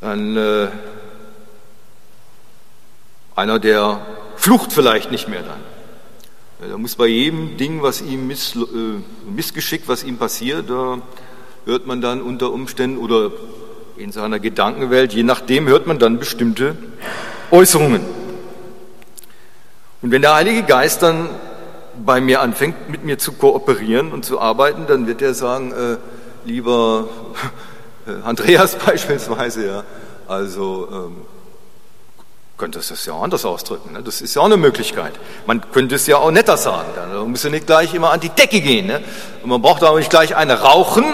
Dann 0.00 0.36
äh, 0.36 0.68
einer, 3.34 3.58
der 3.58 4.00
flucht 4.36 4.72
vielleicht 4.72 5.10
nicht 5.10 5.28
mehr 5.28 5.42
dann. 5.42 6.70
Er 6.70 6.78
muss 6.78 6.94
bei 6.94 7.06
jedem 7.06 7.56
Ding, 7.56 7.82
was 7.82 8.00
ihm 8.00 8.26
miss, 8.26 8.54
äh, 8.56 8.58
missgeschickt, 9.30 9.88
was 9.88 10.04
ihm 10.04 10.16
passiert, 10.16 10.70
da 10.70 10.98
hört 11.66 11.86
man 11.86 12.00
dann 12.00 12.22
unter 12.22 12.52
Umständen 12.52 12.98
oder 12.98 13.32
in 13.96 14.12
seiner 14.12 14.38
Gedankenwelt, 14.38 15.12
je 15.12 15.22
nachdem 15.22 15.66
hört 15.68 15.86
man 15.86 15.98
dann 15.98 16.18
bestimmte 16.18 16.76
Äußerungen. 17.50 18.02
Und 20.02 20.10
wenn 20.10 20.22
der 20.22 20.34
Heilige 20.34 20.62
Geist 20.62 21.02
dann 21.02 21.28
bei 22.04 22.20
mir 22.20 22.40
anfängt, 22.40 22.88
mit 22.88 23.04
mir 23.04 23.18
zu 23.18 23.32
kooperieren 23.32 24.12
und 24.12 24.24
zu 24.24 24.40
arbeiten, 24.40 24.86
dann 24.86 25.06
wird 25.06 25.22
er 25.22 25.34
sagen, 25.34 25.72
äh, 25.72 25.96
lieber 26.44 27.08
Andreas 28.24 28.76
beispielsweise, 28.86 29.66
ja, 29.66 29.84
also 30.28 30.88
ähm, 30.92 31.16
könnte 32.64 32.78
es 32.78 33.04
ja 33.04 33.12
auch 33.12 33.22
anders 33.22 33.44
ausdrücken. 33.44 33.92
Ne? 33.92 34.02
Das 34.02 34.22
ist 34.22 34.34
ja 34.34 34.40
auch 34.40 34.46
eine 34.46 34.56
Möglichkeit. 34.56 35.12
Man 35.46 35.70
könnte 35.70 35.96
es 35.96 36.06
ja 36.06 36.16
auch 36.16 36.30
netter 36.30 36.56
sagen. 36.56 36.88
Man 37.12 37.30
muss 37.30 37.42
ja 37.42 37.50
nicht 37.50 37.66
gleich 37.66 37.92
immer 37.92 38.10
an 38.10 38.20
die 38.20 38.30
Decke 38.30 38.62
gehen. 38.62 38.86
Ne? 38.86 39.02
Und 39.42 39.50
man 39.50 39.60
braucht 39.60 39.84
auch 39.84 39.98
nicht 39.98 40.08
gleich 40.08 40.34
eine 40.34 40.62
rauchen, 40.62 41.04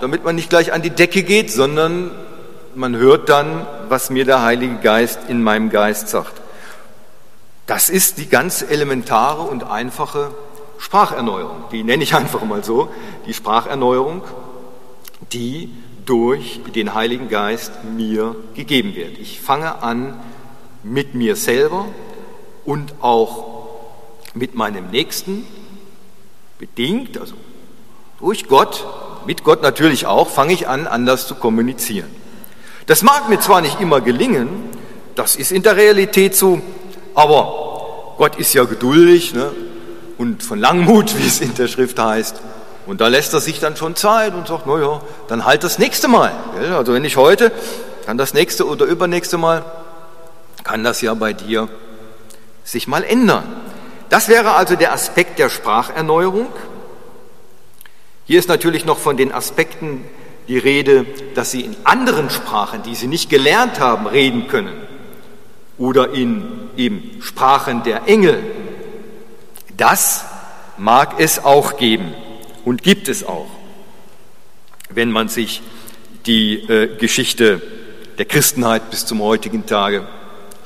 damit 0.00 0.24
man 0.24 0.34
nicht 0.34 0.50
gleich 0.50 0.72
an 0.72 0.82
die 0.82 0.90
Decke 0.90 1.22
geht, 1.22 1.52
sondern 1.52 2.10
man 2.74 2.96
hört 2.96 3.28
dann, 3.28 3.68
was 3.88 4.10
mir 4.10 4.24
der 4.24 4.42
Heilige 4.42 4.78
Geist 4.78 5.20
in 5.28 5.44
meinem 5.44 5.70
Geist 5.70 6.08
sagt. 6.08 6.32
Das 7.68 7.88
ist 7.88 8.18
die 8.18 8.28
ganz 8.28 8.62
elementare 8.68 9.42
und 9.42 9.62
einfache 9.62 10.32
Spracherneuerung. 10.78 11.66
Die 11.70 11.84
nenne 11.84 12.02
ich 12.02 12.16
einfach 12.16 12.42
mal 12.42 12.64
so. 12.64 12.88
Die 13.26 13.32
Spracherneuerung, 13.32 14.22
die 15.32 15.70
durch 16.04 16.62
den 16.74 16.94
Heiligen 16.94 17.28
Geist 17.28 17.70
mir 17.96 18.34
gegeben 18.54 18.96
wird. 18.96 19.18
Ich 19.18 19.40
fange 19.40 19.84
an, 19.84 20.20
mit 20.86 21.14
mir 21.14 21.36
selber 21.36 21.86
und 22.64 22.94
auch 23.00 23.46
mit 24.34 24.54
meinem 24.54 24.90
Nächsten, 24.90 25.46
bedingt, 26.58 27.18
also 27.18 27.34
durch 28.18 28.48
Gott, 28.48 28.86
mit 29.26 29.44
Gott 29.44 29.62
natürlich 29.62 30.06
auch, 30.06 30.28
fange 30.28 30.52
ich 30.52 30.68
an, 30.68 30.86
anders 30.86 31.26
zu 31.26 31.34
kommunizieren. 31.34 32.08
Das 32.86 33.02
mag 33.02 33.28
mir 33.28 33.40
zwar 33.40 33.60
nicht 33.60 33.80
immer 33.80 34.00
gelingen, 34.00 34.48
das 35.14 35.36
ist 35.36 35.52
in 35.52 35.62
der 35.62 35.76
Realität 35.76 36.36
so, 36.36 36.60
aber 37.14 38.14
Gott 38.16 38.36
ist 38.36 38.54
ja 38.54 38.64
geduldig 38.64 39.34
ne? 39.34 39.50
und 40.18 40.42
von 40.42 40.58
Langmut, 40.58 41.18
wie 41.18 41.26
es 41.26 41.40
in 41.40 41.54
der 41.54 41.68
Schrift 41.68 41.98
heißt. 41.98 42.40
Und 42.86 43.00
da 43.00 43.08
lässt 43.08 43.34
er 43.34 43.40
sich 43.40 43.58
dann 43.58 43.74
schon 43.76 43.96
Zeit 43.96 44.34
und 44.34 44.46
sagt, 44.46 44.66
naja, 44.66 45.00
dann 45.26 45.44
halt 45.44 45.64
das 45.64 45.80
nächste 45.80 46.06
Mal. 46.06 46.32
Also 46.76 46.92
wenn 46.92 47.02
nicht 47.02 47.16
heute, 47.16 47.50
dann 48.06 48.16
das 48.16 48.32
nächste 48.32 48.64
oder 48.66 48.86
übernächste 48.86 49.38
Mal, 49.38 49.64
kann 50.66 50.82
das 50.82 51.00
ja 51.00 51.14
bei 51.14 51.32
dir 51.32 51.68
sich 52.64 52.88
mal 52.88 53.04
ändern. 53.04 53.44
Das 54.08 54.28
wäre 54.28 54.54
also 54.54 54.74
der 54.74 54.92
Aspekt 54.92 55.38
der 55.38 55.48
Spracherneuerung. 55.48 56.48
Hier 58.24 58.40
ist 58.40 58.48
natürlich 58.48 58.84
noch 58.84 58.98
von 58.98 59.16
den 59.16 59.30
Aspekten 59.30 60.04
die 60.48 60.58
Rede, 60.58 61.06
dass 61.36 61.52
sie 61.52 61.60
in 61.60 61.76
anderen 61.84 62.30
Sprachen, 62.30 62.82
die 62.82 62.96
sie 62.96 63.06
nicht 63.06 63.30
gelernt 63.30 63.78
haben, 63.78 64.08
reden 64.08 64.48
können. 64.48 64.72
Oder 65.78 66.10
in 66.10 66.68
eben 66.76 67.22
Sprachen 67.22 67.84
der 67.84 68.08
Engel. 68.08 68.42
Das 69.76 70.24
mag 70.76 71.20
es 71.20 71.44
auch 71.44 71.76
geben 71.76 72.12
und 72.64 72.82
gibt 72.82 73.08
es 73.08 73.22
auch, 73.22 73.50
wenn 74.90 75.12
man 75.12 75.28
sich 75.28 75.62
die 76.26 76.54
äh, 76.68 76.96
Geschichte 76.96 77.62
der 78.18 78.24
Christenheit 78.24 78.90
bis 78.90 79.06
zum 79.06 79.22
heutigen 79.22 79.64
Tage 79.66 80.08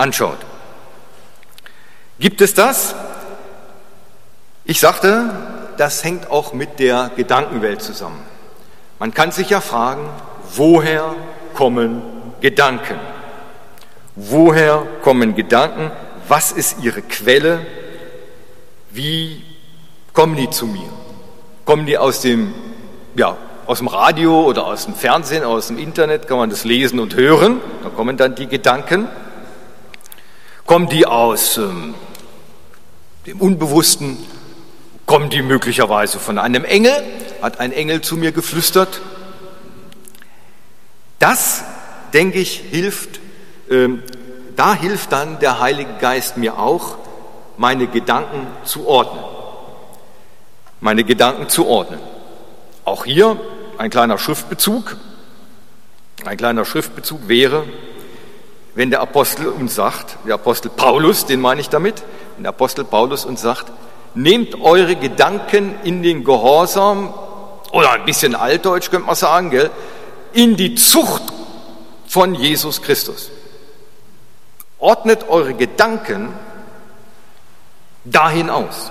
anschaut. 0.00 0.38
Gibt 2.18 2.40
es 2.40 2.54
das? 2.54 2.94
Ich 4.64 4.80
sagte, 4.80 5.30
das 5.76 6.04
hängt 6.04 6.30
auch 6.30 6.52
mit 6.52 6.78
der 6.78 7.10
Gedankenwelt 7.16 7.82
zusammen. 7.82 8.22
Man 8.98 9.14
kann 9.14 9.32
sich 9.32 9.50
ja 9.50 9.60
fragen, 9.60 10.08
woher 10.54 11.14
kommen 11.54 12.02
Gedanken? 12.40 12.98
Woher 14.14 14.86
kommen 15.02 15.34
Gedanken? 15.34 15.90
Was 16.28 16.52
ist 16.52 16.76
ihre 16.82 17.02
Quelle? 17.02 17.60
Wie 18.90 19.42
kommen 20.12 20.36
die 20.36 20.50
zu 20.50 20.66
mir? 20.66 20.88
Kommen 21.64 21.86
die 21.86 21.96
aus 21.96 22.20
dem, 22.20 22.52
ja, 23.14 23.36
aus 23.66 23.78
dem 23.78 23.88
Radio 23.88 24.42
oder 24.42 24.66
aus 24.66 24.84
dem 24.84 24.94
Fernsehen, 24.94 25.44
aus 25.44 25.68
dem 25.68 25.78
Internet? 25.78 26.28
Kann 26.28 26.38
man 26.38 26.50
das 26.50 26.64
lesen 26.64 27.00
und 27.00 27.14
hören? 27.14 27.60
Da 27.82 27.88
kommen 27.88 28.16
dann 28.16 28.34
die 28.34 28.46
Gedanken. 28.46 29.08
Kommen 30.70 30.88
die 30.88 31.04
aus 31.04 31.56
ähm, 31.56 31.96
dem 33.26 33.40
Unbewussten? 33.40 34.16
Kommen 35.04 35.28
die 35.28 35.42
möglicherweise 35.42 36.20
von 36.20 36.38
einem 36.38 36.64
Engel? 36.64 36.92
Hat 37.42 37.58
ein 37.58 37.72
Engel 37.72 38.02
zu 38.02 38.16
mir 38.16 38.30
geflüstert? 38.30 39.00
Das, 41.18 41.64
denke 42.12 42.38
ich, 42.38 42.62
hilft, 42.70 43.18
ähm, 43.68 44.04
da 44.54 44.72
hilft 44.72 45.10
dann 45.10 45.40
der 45.40 45.58
Heilige 45.58 45.90
Geist 46.00 46.36
mir 46.36 46.56
auch, 46.56 46.98
meine 47.56 47.88
Gedanken 47.88 48.46
zu 48.62 48.86
ordnen. 48.86 49.24
Meine 50.78 51.02
Gedanken 51.02 51.48
zu 51.48 51.66
ordnen. 51.66 51.98
Auch 52.84 53.06
hier 53.06 53.40
ein 53.76 53.90
kleiner 53.90 54.18
Schriftbezug. 54.18 54.96
Ein 56.24 56.36
kleiner 56.36 56.64
Schriftbezug 56.64 57.26
wäre, 57.26 57.64
wenn 58.74 58.90
der 58.90 59.00
Apostel 59.00 59.48
uns 59.48 59.74
sagt, 59.74 60.16
der 60.26 60.34
Apostel 60.34 60.70
Paulus, 60.70 61.26
den 61.26 61.40
meine 61.40 61.60
ich 61.60 61.68
damit, 61.68 62.02
wenn 62.36 62.44
der 62.44 62.50
Apostel 62.50 62.84
Paulus 62.84 63.24
uns 63.24 63.40
sagt, 63.40 63.72
nehmt 64.14 64.60
eure 64.60 64.96
Gedanken 64.96 65.74
in 65.82 66.02
den 66.02 66.24
Gehorsam, 66.24 67.14
oder 67.72 67.92
ein 67.92 68.04
bisschen 68.04 68.34
altdeutsch 68.34 68.90
könnte 68.90 69.06
man 69.06 69.14
sagen, 69.14 69.50
gell, 69.50 69.70
in 70.32 70.56
die 70.56 70.74
Zucht 70.74 71.22
von 72.06 72.34
Jesus 72.34 72.82
Christus. 72.82 73.30
Ordnet 74.78 75.28
eure 75.28 75.54
Gedanken 75.54 76.32
dahin 78.04 78.50
aus. 78.50 78.90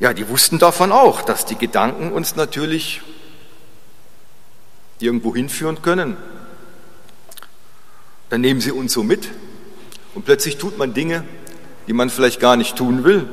Ja, 0.00 0.12
die 0.12 0.28
wussten 0.28 0.58
davon 0.58 0.90
auch, 0.90 1.22
dass 1.22 1.44
die 1.44 1.56
Gedanken 1.56 2.12
uns 2.12 2.34
natürlich 2.34 3.02
irgendwo 4.98 5.34
hinführen 5.34 5.82
können. 5.82 6.16
Dann 8.32 8.40
nehmen 8.40 8.62
sie 8.62 8.72
uns 8.72 8.94
so 8.94 9.02
mit 9.02 9.28
und 10.14 10.24
plötzlich 10.24 10.56
tut 10.56 10.78
man 10.78 10.94
Dinge, 10.94 11.22
die 11.86 11.92
man 11.92 12.08
vielleicht 12.08 12.40
gar 12.40 12.56
nicht 12.56 12.76
tun 12.76 13.04
will. 13.04 13.28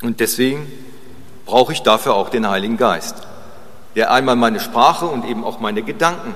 Und 0.00 0.20
deswegen 0.20 0.72
brauche 1.44 1.74
ich 1.74 1.82
dafür 1.82 2.14
auch 2.14 2.30
den 2.30 2.48
Heiligen 2.48 2.78
Geist, 2.78 3.14
der 3.94 4.10
einmal 4.10 4.36
meine 4.36 4.58
Sprache 4.58 5.04
und 5.04 5.26
eben 5.26 5.44
auch 5.44 5.60
meine 5.60 5.82
Gedanken 5.82 6.34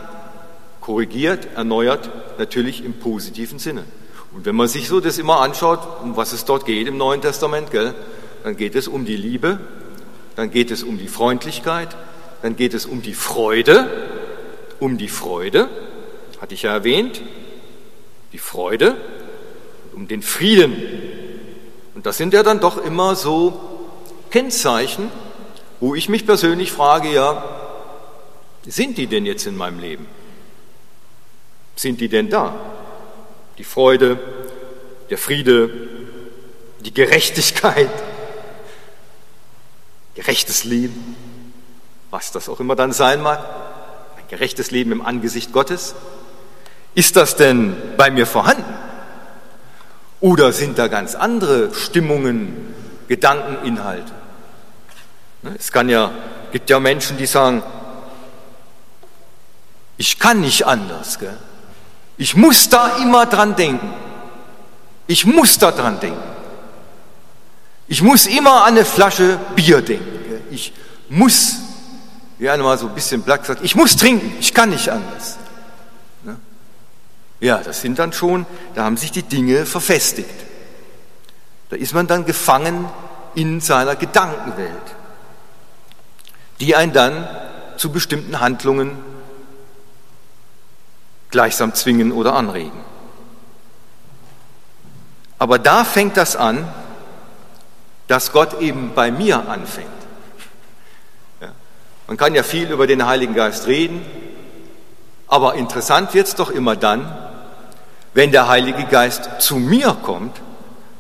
korrigiert, 0.83 1.49
erneuert, 1.57 2.11
natürlich 2.37 2.85
im 2.85 2.93
positiven 2.93 3.59
Sinne. 3.59 3.85
Und 4.35 4.45
wenn 4.45 4.55
man 4.55 4.69
sich 4.69 4.87
so 4.87 5.01
das 5.01 5.17
immer 5.17 5.41
anschaut, 5.41 5.81
um 6.03 6.19
was 6.19 6.35
es 6.35 6.45
dort 6.45 6.67
geht 6.67 6.87
im 6.87 6.99
Neuen 6.99 7.23
Testament, 7.23 7.71
gell, 7.71 7.95
dann 8.45 8.59
geht 8.59 8.75
es 8.75 8.89
um 8.89 9.07
die 9.07 9.17
Liebe, 9.17 9.59
dann 10.35 10.51
geht 10.51 10.71
es 10.71 10.83
um 10.83 10.99
die 10.99 11.09
Freundlichkeit, 11.09 11.97
dann 12.43 12.57
geht 12.57 12.75
es 12.75 12.85
um 12.85 13.01
die 13.01 13.15
Freude, 13.15 13.89
um 14.81 14.99
die 14.99 15.09
Freude, 15.09 15.71
hatte 16.41 16.55
ich 16.55 16.63
ja 16.63 16.73
erwähnt, 16.73 17.21
die 18.33 18.39
Freude, 18.39 18.97
um 19.95 20.09
den 20.09 20.23
Frieden. 20.23 20.77
Und 21.95 22.07
das 22.07 22.19
sind 22.19 22.35
ja 22.35 22.43
dann 22.43 22.61
doch 22.61 22.77
immer 22.77 23.17
so 23.17 23.61
Kennzeichen, 24.31 25.11
wo 25.81 25.95
ich 25.95 26.09
mich 26.09 26.27
persönlich 26.27 26.73
frage, 26.73 27.13
ja, 27.13 27.45
sind 28.67 28.99
die 28.99 29.07
denn 29.07 29.27
jetzt 29.27 29.47
in 29.47 29.57
meinem 29.57 29.79
Leben? 29.79 30.07
Sind 31.77 32.01
die 32.01 32.09
denn 32.09 32.29
da? 32.31 32.55
Die 33.59 33.65
Freude, 33.65 34.19
der 35.09 35.19
Friede, 35.19 35.71
die 36.81 36.93
Gerechtigkeit, 36.93 37.91
gerechtes 40.15 40.65
Leben, 40.65 41.17
was 42.11 42.33
das 42.33 42.49
auch 42.49 42.61
immer 42.61 42.77
dann 42.77 42.93
sein 42.93 43.23
mag, 43.23 43.39
ein 44.17 44.25
gerechtes 44.29 44.71
Leben 44.71 44.93
im 44.93 45.03
Angesicht 45.03 45.53
Gottes. 45.53 45.95
Ist 46.97 47.15
das 47.15 47.37
denn 47.37 47.77
bei 47.99 48.11
mir 48.11 48.27
vorhanden? 48.27 48.65
Oder 50.21 50.51
sind 50.55 50.79
da 50.79 50.89
ganz 50.89 51.15
andere 51.15 51.75
Stimmungen, 51.75 52.75
Gedankeninhalte? 53.07 54.13
Ne, 55.43 55.55
es 55.59 55.71
kann 55.71 55.91
ja, 55.91 56.11
gibt 56.53 56.71
ja 56.71 56.81
Menschen, 56.81 57.19
die 57.19 57.27
sagen, 57.27 57.63
ich 59.99 60.19
kann 60.19 60.41
nicht 60.41 60.67
anders. 60.67 61.19
Gell? 61.19 61.37
Ich 62.17 62.35
muss 62.35 62.71
da 62.71 62.97
immer 62.97 63.27
dran 63.27 63.55
denken. 63.57 63.93
Ich 65.07 65.27
muss 65.27 65.59
da 65.59 65.73
dran 65.73 66.01
denken. 66.01 66.23
Ich 67.89 68.01
muss 68.01 68.27
immer 68.27 68.65
an 68.65 68.73
eine 68.73 68.87
Flasche 68.87 69.39
Bier 69.55 69.83
denken. 69.83 70.19
Gell? 70.27 70.43
Ich 70.51 70.73
muss, 71.11 71.57
wie 72.39 72.49
einer 72.49 72.63
mal 72.63 72.79
so 72.79 72.87
ein 72.89 72.95
bisschen 72.95 73.21
black 73.21 73.45
sagt, 73.45 73.63
ich 73.63 73.75
muss 73.75 73.99
trinken. 73.99 74.33
Ich 74.41 74.55
kann 74.55 74.71
nicht 74.71 74.89
anders. 74.89 75.37
Ja, 77.41 77.59
das 77.59 77.81
sind 77.83 77.99
dann 77.99 78.13
schon, 78.13 78.47
da 78.75 78.85
haben 78.85 78.97
sich 78.97 79.13
die 79.13 79.23
Dinge 79.23 79.67
verfestigt. 79.67 80.47
Da 81.69 81.77
ist 81.77 81.95
man 81.95 82.07
dann 82.07 82.25
gefangen 82.25 82.87
in 83.35 83.61
seiner 83.61 83.97
Gedankenwelt, 83.97 84.73
die 86.61 86.75
einen 86.75 86.93
dann 86.93 87.29
zu 87.77 87.93
bestimmten 87.93 88.41
Handlungen 88.41 88.99
gleichsam 91.31 91.75
zwingen 91.75 92.13
oder 92.13 92.35
anregen. 92.35 92.81
Aber 95.39 95.59
da 95.59 95.85
fängt 95.85 96.17
das 96.17 96.37
an, 96.37 96.67
dass 98.07 98.33
Gott 98.33 98.61
eben 98.61 98.93
bei 98.95 99.11
mir 99.11 99.49
anfängt. 99.49 99.89
Ja. 101.41 101.49
Man 102.07 102.17
kann 102.17 102.35
ja 102.35 102.43
viel 102.43 102.71
über 102.71 102.87
den 102.87 103.05
Heiligen 103.05 103.35
Geist 103.35 103.67
reden, 103.67 104.03
aber 105.27 105.55
interessant 105.55 106.15
wird 106.15 106.29
es 106.29 106.37
doch 106.37 106.51
immer 106.51 106.77
dann, 106.77 107.26
wenn 108.17 108.33
der 108.33 108.49
Heilige 108.49 108.85
Geist 108.85 109.29
zu 109.41 109.57
mir 109.57 109.95
kommt, 110.03 110.41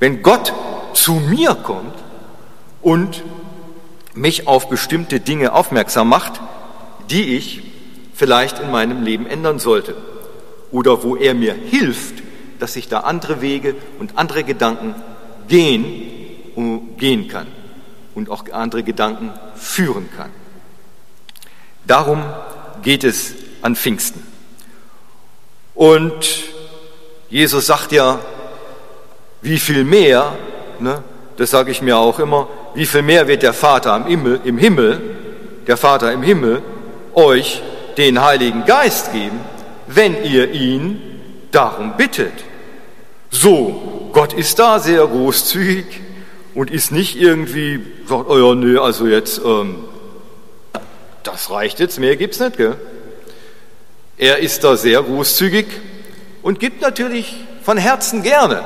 wenn 0.00 0.22
Gott 0.22 0.52
zu 0.92 1.14
mir 1.14 1.54
kommt 1.54 1.94
und 2.82 3.24
mich 4.12 4.46
auf 4.46 4.68
bestimmte 4.68 5.18
Dinge 5.18 5.54
aufmerksam 5.54 6.10
macht, 6.10 6.42
die 7.08 7.36
ich 7.36 7.62
vielleicht 8.12 8.58
in 8.58 8.70
meinem 8.70 9.02
Leben 9.02 9.26
ändern 9.26 9.58
sollte 9.58 9.96
oder 10.70 11.02
wo 11.04 11.16
er 11.16 11.32
mir 11.32 11.54
hilft, 11.54 12.22
dass 12.58 12.76
ich 12.76 12.86
da 12.88 13.00
andere 13.00 13.40
Wege 13.40 13.76
und 13.98 14.18
andere 14.18 14.44
Gedanken 14.44 14.94
gehen, 15.48 16.92
gehen 16.98 17.28
kann 17.28 17.46
und 18.14 18.28
auch 18.28 18.44
andere 18.52 18.82
Gedanken 18.82 19.32
führen 19.54 20.10
kann. 20.14 20.28
Darum 21.86 22.22
geht 22.82 23.04
es 23.04 23.32
an 23.62 23.74
Pfingsten. 23.74 24.22
Und 25.74 26.55
Jesus 27.28 27.66
sagt 27.66 27.92
ja, 27.92 28.20
wie 29.42 29.58
viel 29.58 29.84
mehr, 29.84 30.32
ne, 30.78 31.02
das 31.36 31.50
sage 31.50 31.70
ich 31.70 31.82
mir 31.82 31.98
auch 31.98 32.18
immer, 32.18 32.48
wie 32.74 32.86
viel 32.86 33.02
mehr 33.02 33.28
wird 33.28 33.42
der 33.42 33.52
Vater 33.52 33.96
im 33.96 34.04
Himmel, 34.04 34.40
im 34.44 34.58
Himmel, 34.58 35.00
der 35.66 35.76
Vater 35.76 36.12
im 36.12 36.22
Himmel, 36.22 36.62
euch 37.14 37.62
den 37.96 38.22
Heiligen 38.22 38.64
Geist 38.64 39.12
geben, 39.12 39.40
wenn 39.86 40.24
ihr 40.24 40.52
ihn 40.52 41.00
darum 41.50 41.96
bittet. 41.96 42.32
So, 43.30 44.10
Gott 44.12 44.32
ist 44.32 44.58
da 44.58 44.78
sehr 44.78 45.06
großzügig 45.06 45.86
und 46.54 46.70
ist 46.70 46.92
nicht 46.92 47.16
irgendwie, 47.16 47.80
sagt, 48.08 48.28
oh 48.28 48.38
ja, 48.38 48.54
nee, 48.54 48.78
also 48.78 49.06
jetzt, 49.06 49.40
ähm, 49.44 49.84
das 51.22 51.50
reicht 51.50 51.80
jetzt, 51.80 51.98
mehr 51.98 52.16
gibt's 52.16 52.38
nicht, 52.38 52.56
gell? 52.56 52.76
Er 54.16 54.38
ist 54.38 54.64
da 54.64 54.76
sehr 54.76 55.02
großzügig 55.02 55.66
und 56.46 56.60
gibt 56.60 56.80
natürlich 56.80 57.34
von 57.64 57.76
Herzen 57.76 58.22
gerne 58.22 58.62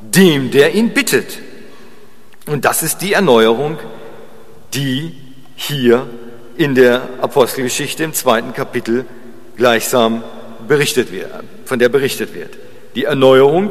dem, 0.00 0.50
der 0.50 0.74
ihn 0.74 0.92
bittet. 0.92 1.38
Und 2.48 2.64
das 2.64 2.82
ist 2.82 3.02
die 3.02 3.12
Erneuerung, 3.12 3.78
die 4.74 5.16
hier 5.54 6.08
in 6.56 6.74
der 6.74 7.02
Apostelgeschichte 7.20 8.02
im 8.02 8.14
zweiten 8.14 8.52
Kapitel 8.52 9.04
gleichsam 9.56 10.24
berichtet 10.66 11.12
wird, 11.12 11.30
von 11.66 11.78
der 11.78 11.88
berichtet 11.88 12.34
wird. 12.34 12.58
Die 12.96 13.04
Erneuerung 13.04 13.70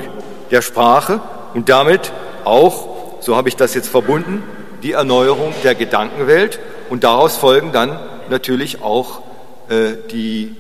der 0.50 0.62
Sprache 0.62 1.20
und 1.54 1.68
damit 1.68 2.14
auch, 2.46 3.20
so 3.20 3.36
habe 3.36 3.50
ich 3.50 3.58
das 3.58 3.74
jetzt 3.74 3.90
verbunden, 3.90 4.42
die 4.84 4.94
Erneuerung 4.94 5.54
der 5.66 5.76
Gedankenwelt 5.76 6.60
und 6.90 7.04
daraus 7.04 7.36
folgen 7.36 7.74
dann 7.74 8.00
natürlich 8.30 8.82
auch 8.82 9.22
äh, 9.68 9.98
die 10.10 10.56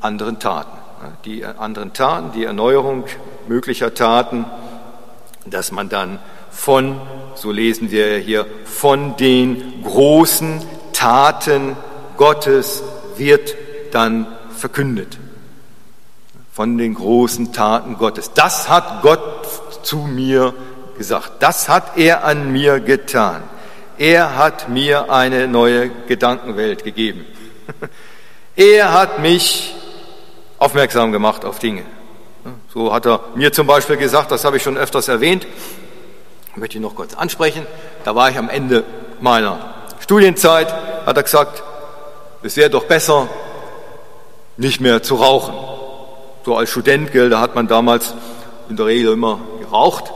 anderen 0.00 0.38
Taten. 0.38 0.83
Die 1.24 1.44
anderen 1.44 1.92
Taten, 1.92 2.32
die 2.32 2.44
Erneuerung 2.44 3.04
möglicher 3.48 3.94
Taten, 3.94 4.44
dass 5.46 5.72
man 5.72 5.88
dann 5.88 6.18
von, 6.50 7.00
so 7.34 7.50
lesen 7.50 7.90
wir 7.90 8.18
hier, 8.18 8.46
von 8.64 9.16
den 9.16 9.82
großen 9.82 10.62
Taten 10.92 11.76
Gottes 12.16 12.82
wird 13.16 13.56
dann 13.90 14.26
verkündet. 14.56 15.18
Von 16.52 16.78
den 16.78 16.94
großen 16.94 17.52
Taten 17.52 17.98
Gottes. 17.98 18.32
Das 18.32 18.68
hat 18.68 19.02
Gott 19.02 19.46
zu 19.82 19.98
mir 19.98 20.54
gesagt. 20.96 21.32
Das 21.40 21.68
hat 21.68 21.96
er 21.98 22.24
an 22.24 22.52
mir 22.52 22.80
getan. 22.80 23.42
Er 23.98 24.36
hat 24.36 24.68
mir 24.68 25.10
eine 25.10 25.48
neue 25.48 25.90
Gedankenwelt 26.08 26.84
gegeben. 26.84 27.24
Er 28.56 28.92
hat 28.92 29.18
mich 29.18 29.74
aufmerksam 30.64 31.12
gemacht 31.12 31.44
auf 31.44 31.58
Dinge. 31.58 31.82
So 32.72 32.92
hat 32.92 33.06
er 33.06 33.20
mir 33.34 33.52
zum 33.52 33.66
Beispiel 33.66 33.96
gesagt, 33.96 34.30
das 34.30 34.44
habe 34.44 34.56
ich 34.56 34.62
schon 34.62 34.76
öfters 34.76 35.08
erwähnt, 35.08 35.46
möchte 36.56 36.76
ich 36.78 36.82
noch 36.82 36.94
kurz 36.94 37.14
ansprechen. 37.14 37.66
Da 38.04 38.14
war 38.14 38.30
ich 38.30 38.38
am 38.38 38.48
Ende 38.48 38.84
meiner 39.20 39.58
Studienzeit, 40.00 40.72
hat 41.06 41.16
er 41.16 41.22
gesagt, 41.22 41.62
es 42.42 42.56
wäre 42.56 42.70
doch 42.70 42.84
besser, 42.84 43.28
nicht 44.56 44.80
mehr 44.80 45.02
zu 45.02 45.16
rauchen. 45.16 45.54
So 46.44 46.56
als 46.56 46.70
Student, 46.70 47.12
gell, 47.12 47.30
da 47.30 47.40
hat 47.40 47.54
man 47.54 47.66
damals 47.66 48.14
in 48.68 48.76
der 48.76 48.86
Regel 48.86 49.12
immer 49.12 49.40
geraucht. 49.60 50.12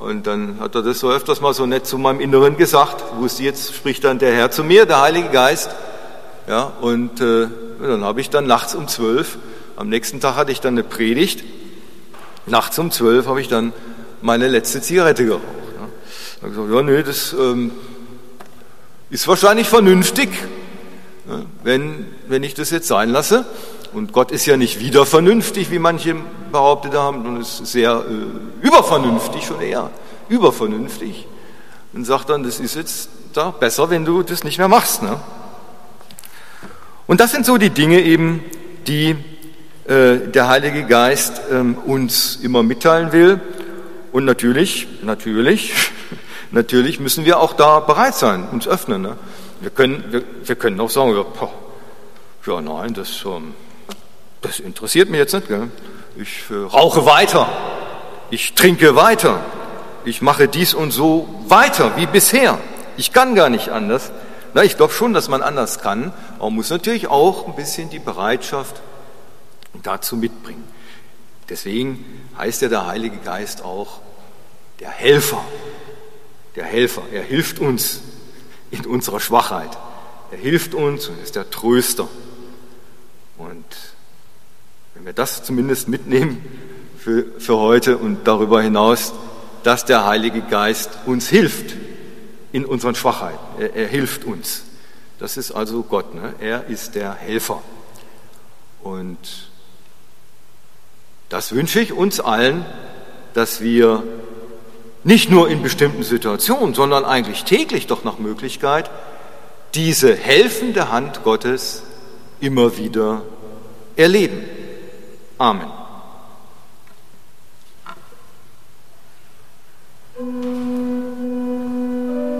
Und 0.00 0.26
dann 0.26 0.58
hat 0.60 0.74
er 0.74 0.82
das 0.82 0.98
so 0.98 1.10
öfters 1.10 1.40
mal 1.40 1.52
so 1.52 1.66
nett 1.66 1.86
zu 1.86 1.98
meinem 1.98 2.20
Inneren 2.20 2.56
gesagt. 2.56 3.04
Ich 3.14 3.22
wusste, 3.22 3.42
jetzt 3.42 3.74
spricht 3.74 4.02
dann 4.04 4.18
der 4.18 4.34
Herr 4.34 4.50
zu 4.50 4.64
mir, 4.64 4.86
der 4.86 5.00
Heilige 5.00 5.28
Geist. 5.28 5.70
Ja, 6.48 6.72
und 6.80 7.20
äh, 7.20 7.48
dann 7.80 8.02
habe 8.02 8.20
ich 8.20 8.30
dann 8.30 8.46
nachts 8.46 8.74
um 8.74 8.88
zwölf, 8.88 9.38
am 9.80 9.88
nächsten 9.88 10.20
Tag 10.20 10.36
hatte 10.36 10.52
ich 10.52 10.60
dann 10.60 10.74
eine 10.74 10.84
Predigt. 10.84 11.42
Nachts 12.44 12.78
um 12.78 12.90
zwölf 12.90 13.26
habe 13.26 13.40
ich 13.40 13.48
dann 13.48 13.72
meine 14.20 14.46
letzte 14.46 14.82
Zigarette 14.82 15.24
geraucht. 15.24 15.42
Da 15.42 16.42
habe 16.42 16.52
ich 16.52 16.58
gesagt, 16.58 16.74
ja, 16.74 16.82
nee, 16.82 17.02
das 17.02 17.32
ähm, 17.32 17.70
ist 19.08 19.26
wahrscheinlich 19.26 19.68
vernünftig, 19.68 20.28
ja, 21.26 21.40
wenn, 21.64 22.04
wenn 22.28 22.42
ich 22.42 22.52
das 22.52 22.68
jetzt 22.68 22.88
sein 22.88 23.08
lasse. 23.08 23.46
Und 23.94 24.12
Gott 24.12 24.32
ist 24.32 24.44
ja 24.44 24.58
nicht 24.58 24.80
wieder 24.80 25.06
vernünftig, 25.06 25.70
wie 25.70 25.78
manche 25.78 26.14
behauptet 26.52 26.92
haben, 26.92 27.24
und 27.24 27.40
ist 27.40 27.64
sehr 27.64 28.04
äh, 28.06 28.66
übervernünftig 28.66 29.46
schon 29.46 29.62
eher, 29.62 29.90
übervernünftig. 30.28 31.26
Und 31.94 32.04
sagt 32.04 32.28
dann, 32.28 32.42
das 32.42 32.60
ist 32.60 32.74
jetzt 32.76 33.08
da 33.32 33.50
besser, 33.50 33.88
wenn 33.88 34.04
du 34.04 34.22
das 34.22 34.44
nicht 34.44 34.58
mehr 34.58 34.68
machst. 34.68 35.02
Ne? 35.02 35.18
Und 37.06 37.20
das 37.20 37.32
sind 37.32 37.46
so 37.46 37.56
die 37.56 37.70
Dinge 37.70 38.02
eben, 38.02 38.44
die 38.86 39.16
der 39.90 40.48
Heilige 40.48 40.84
Geist 40.84 41.40
äh, 41.50 41.88
uns 41.88 42.36
immer 42.36 42.62
mitteilen 42.62 43.12
will. 43.12 43.40
Und 44.12 44.24
natürlich, 44.24 44.88
natürlich, 45.02 45.72
Natürlich 46.52 46.98
müssen 46.98 47.24
wir 47.24 47.38
auch 47.38 47.52
da 47.52 47.78
bereit 47.80 48.16
sein, 48.16 48.48
uns 48.50 48.66
öffnen. 48.66 49.02
Ne? 49.02 49.16
Wir, 49.60 49.70
können, 49.70 50.04
wir, 50.10 50.22
wir 50.44 50.56
können 50.56 50.80
auch 50.80 50.90
sagen, 50.90 51.14
ja, 51.14 51.24
ja 52.46 52.60
nein, 52.60 52.92
das, 52.92 53.24
ähm, 53.24 53.54
das 54.42 54.58
interessiert 54.58 55.10
mich 55.10 55.18
jetzt 55.18 55.32
nicht. 55.32 55.46
Gell? 55.46 55.70
Ich 56.16 56.44
äh, 56.50 56.54
rauche 56.54 57.06
weiter, 57.06 57.48
ich 58.30 58.54
trinke 58.54 58.96
weiter, 58.96 59.40
ich 60.04 60.22
mache 60.22 60.48
dies 60.48 60.74
und 60.74 60.90
so 60.90 61.28
weiter 61.46 61.92
wie 61.96 62.06
bisher. 62.06 62.58
Ich 62.96 63.12
kann 63.12 63.36
gar 63.36 63.48
nicht 63.48 63.68
anders. 63.68 64.10
Na, 64.52 64.64
ich 64.64 64.76
glaube 64.76 64.92
schon, 64.92 65.14
dass 65.14 65.28
man 65.28 65.42
anders 65.42 65.78
kann, 65.78 66.12
aber 66.36 66.46
man 66.46 66.54
muss 66.54 66.70
natürlich 66.70 67.06
auch 67.06 67.46
ein 67.46 67.54
bisschen 67.54 67.90
die 67.90 68.00
Bereitschaft 68.00 68.80
dazu 69.82 70.16
mitbringen. 70.16 70.64
Deswegen 71.48 72.04
heißt 72.36 72.62
ja 72.62 72.68
der 72.68 72.86
Heilige 72.86 73.16
Geist 73.18 73.62
auch 73.62 74.00
der 74.80 74.90
Helfer 74.90 75.44
der 76.56 76.64
Helfer. 76.64 77.02
Er 77.12 77.22
hilft 77.22 77.58
uns 77.58 78.00
in 78.70 78.86
unserer 78.86 79.20
Schwachheit. 79.20 79.76
Er 80.30 80.38
hilft 80.38 80.74
uns 80.74 81.08
und 81.08 81.20
ist 81.22 81.36
der 81.36 81.50
Tröster. 81.50 82.08
Und 83.38 83.64
wenn 84.94 85.06
wir 85.06 85.12
das 85.12 85.42
zumindest 85.44 85.88
mitnehmen 85.88 86.44
für, 86.98 87.24
für 87.38 87.56
heute 87.56 87.98
und 87.98 88.26
darüber 88.26 88.60
hinaus, 88.62 89.12
dass 89.62 89.84
der 89.84 90.06
Heilige 90.06 90.42
Geist 90.42 90.90
uns 91.06 91.28
hilft 91.28 91.76
in 92.52 92.64
unseren 92.64 92.94
Schwachheiten. 92.94 93.38
Er, 93.58 93.74
er 93.74 93.86
hilft 93.86 94.24
uns. 94.24 94.64
Das 95.18 95.36
ist 95.36 95.52
also 95.52 95.82
Gott. 95.82 96.14
Ne? 96.14 96.34
Er 96.40 96.66
ist 96.66 96.94
der 96.94 97.14
Helfer. 97.14 97.62
Und 98.82 99.49
das 101.30 101.54
wünsche 101.54 101.80
ich 101.80 101.94
uns 101.94 102.20
allen, 102.20 102.66
dass 103.32 103.62
wir 103.62 104.02
nicht 105.04 105.30
nur 105.30 105.48
in 105.48 105.62
bestimmten 105.62 106.02
Situationen, 106.02 106.74
sondern 106.74 107.04
eigentlich 107.06 107.44
täglich 107.44 107.86
doch 107.86 108.04
nach 108.04 108.18
Möglichkeit, 108.18 108.90
diese 109.74 110.14
helfende 110.14 110.90
Hand 110.90 111.22
Gottes 111.22 111.84
immer 112.40 112.76
wieder 112.76 113.22
erleben. 113.96 114.44
Amen. 115.38 115.70